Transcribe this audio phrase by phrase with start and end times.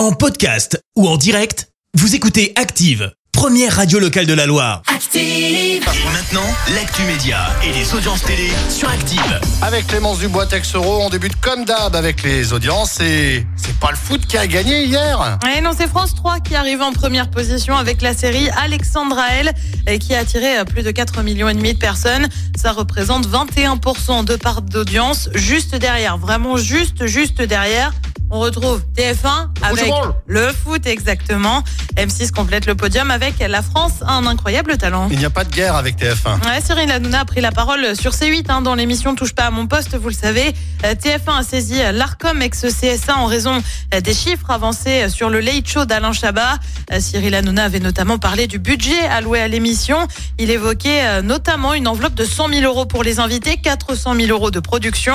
[0.00, 4.80] En podcast ou en direct, vous écoutez Active, première radio locale de la Loire.
[4.86, 5.84] Active.
[6.10, 9.40] Maintenant, l'actu média et les audiences télé sur Active.
[9.60, 13.98] Avec Clémence Dubois Texero, on débute comme d'hab avec les audiences et c'est pas le
[13.98, 15.38] foot qui a gagné hier.
[15.44, 19.52] Ouais, non, c'est France 3 qui arrive en première position avec la série Alexandra L
[19.86, 22.26] et qui a attiré plus de 4 millions et demi de personnes.
[22.56, 25.28] Ça représente 21% de part d'audience.
[25.34, 27.92] Juste derrière, vraiment juste, juste derrière.
[28.32, 29.92] On retrouve TF1 avec
[30.26, 31.64] le foot exactement.
[31.96, 35.08] M6 complète le podium avec La France a un incroyable talent.
[35.10, 36.46] Il n'y a pas de guerre avec TF1.
[36.46, 39.50] Ouais, Cyril Hanouna a pris la parole sur C8 hein, dans l'émission Touche pas à
[39.50, 40.54] mon poste, vous le savez.
[40.84, 43.60] Euh, TF1 a saisi l'ARCOM ex-CSA en raison
[43.92, 46.58] euh, des chiffres avancés sur le late show d'Alain Chabat.
[46.92, 50.06] Euh, Cyril Hanouna avait notamment parlé du budget alloué à l'émission.
[50.38, 54.52] Il évoquait notamment une enveloppe de 100 000 euros pour les invités, 400 000 euros
[54.52, 55.14] de production.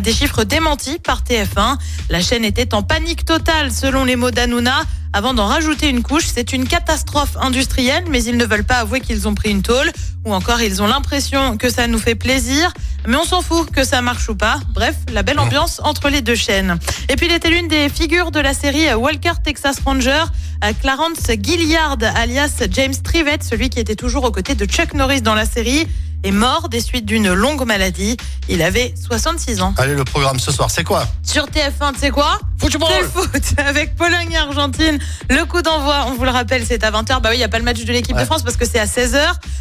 [0.00, 1.76] Des chiffres démentis par TF1.
[2.08, 4.84] La chaîne était en panique totale selon les mots d'Hanouna.
[5.12, 9.00] Avant d'en rajouter une couche, c'est une catastrophe industrielle, mais ils ne veulent pas avouer
[9.00, 9.90] qu'ils ont pris une tôle,
[10.24, 12.72] ou encore ils ont l'impression que ça nous fait plaisir,
[13.06, 14.58] mais on s'en fout que ça marche ou pas.
[14.72, 16.78] Bref, la belle ambiance entre les deux chaînes.
[17.08, 20.24] Et puis il était l'une des figures de la série Walker Texas Ranger,
[20.64, 25.22] euh, Clarence Gilliard, alias James Trivet, celui qui était toujours aux côtés de Chuck Norris
[25.22, 25.86] dans la série,
[26.24, 28.16] est mort des suites d'une longue maladie.
[28.48, 29.74] Il avait 66 ans.
[29.76, 31.06] Allez, le programme ce soir, c'est quoi?
[31.22, 32.38] Sur TF1, tu sais quoi?
[32.70, 34.98] Football foot avec Pologne-Argentine.
[35.28, 37.20] Le coup d'envoi, on vous le rappelle, c'est à 20h.
[37.20, 38.22] Bah oui, il n'y a pas le match de l'équipe Ouais.
[38.22, 39.18] de France parce que c'est à 16h.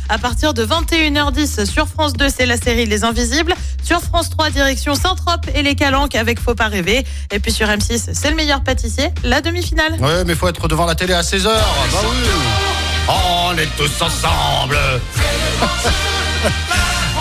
[0.09, 3.53] À partir de 21h10 sur France 2, c'est la série Les Invisibles.
[3.83, 7.05] Sur France 3, direction Saint-Trope et les Calanques avec Faut pas rêver.
[7.31, 9.93] Et puis sur M6, c'est le meilleur pâtissier, la demi-finale.
[9.99, 11.43] Ouais, mais faut être devant la télé à 16h.
[11.43, 12.17] Bah oui.
[13.09, 13.11] Oh,
[13.51, 14.77] on est tous ensemble.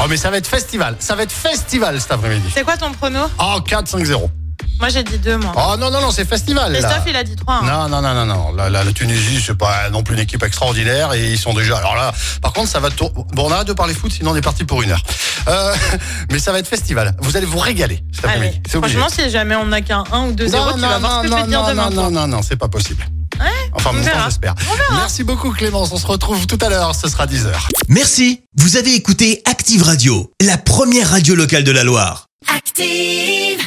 [0.01, 0.95] oh, mais ça va être festival.
[1.01, 2.49] Ça va être festival cet après-midi.
[2.55, 3.21] C'est quoi ton prono?
[3.41, 4.29] Oh, 4-5-0.
[4.81, 5.53] Moi, j'ai dit 2, moi.
[5.56, 6.73] Oh, non, non, non, c'est festival.
[6.73, 6.81] là.
[6.81, 7.62] Christophe, il a dit 3.
[7.62, 8.53] Non, non, non, non, non.
[8.55, 11.77] La, la- la Tunisie, c'est pas non plus une équipe extraordinaire et ils sont déjà.
[11.79, 12.91] Alors là, par contre, ça va.
[12.91, 15.03] tour- Bon, on arrête de parler foot, sinon on est parti pour une heure.
[15.48, 15.74] Euh,
[16.33, 17.14] mais ça va être festival.
[17.20, 18.61] Vous allez vous régaler cet Allez, après-midi.
[18.69, 18.98] C'est obligé.
[18.98, 21.17] franchement, si jamais on n'a qu'un 1 ou 2 0, non, tu non, vas voir
[21.18, 21.85] ce que je non, vais te dire non, demain.
[21.85, 22.02] non, toi.
[22.05, 23.07] non, non, non, c'est pas possible.
[23.74, 24.24] Enfin, on verra.
[24.27, 24.55] j'espère.
[24.97, 25.91] Merci beaucoup, Clémence.
[25.92, 26.95] On se retrouve tout à l'heure.
[26.95, 27.51] Ce sera 10h.
[27.89, 32.27] Merci, vous avez écouté Active Radio, la première radio locale de la Loire.
[32.55, 33.58] Active.